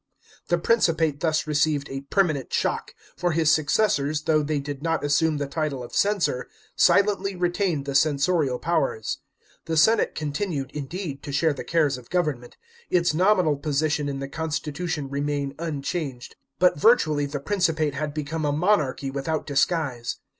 [0.47, 5.37] The Principate thus received a permanent shock; for his successors, though they did not assume
[5.37, 9.19] the title of censor, silently retained the censorial powers.
[9.65, 12.57] The senate continued, indeed, to share the cares of government;
[12.89, 18.51] its nominal position in the constitution remained unchanged; but virtually the Principate had become a
[18.51, 20.17] monarchy without disguise.